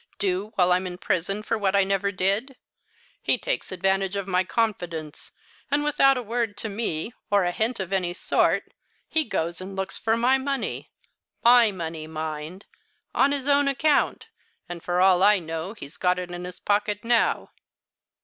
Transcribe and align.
do, 0.17 0.51
while 0.55 0.71
I'm 0.71 0.87
in 0.87 0.97
prison 0.97 1.43
for 1.43 1.59
what 1.59 1.75
I 1.75 1.83
never 1.83 2.11
did? 2.11 2.55
He 3.21 3.37
takes 3.37 3.71
advantage 3.71 4.15
of 4.15 4.27
my 4.27 4.43
confidence, 4.43 5.31
and 5.69 5.83
without 5.83 6.17
a 6.17 6.23
word 6.23 6.57
to 6.57 6.69
me, 6.69 7.13
or 7.29 7.43
a 7.43 7.51
hint 7.51 7.79
of 7.79 7.93
any 7.93 8.15
sort, 8.15 8.73
he 9.07 9.23
goes 9.23 9.61
and 9.61 9.75
looks 9.75 9.99
for 9.99 10.17
my 10.17 10.39
money 10.39 10.89
my 11.43 11.71
money, 11.71 12.07
mind! 12.07 12.65
on 13.13 13.31
his 13.31 13.47
own 13.47 13.67
account 13.67 14.25
and 14.67 14.81
for 14.81 14.99
all 15.01 15.21
I 15.21 15.37
know 15.37 15.73
he's 15.73 15.97
got 15.97 16.17
it 16.17 16.31
in 16.31 16.45
his 16.45 16.59
pocket 16.59 17.03
now." 17.03 17.51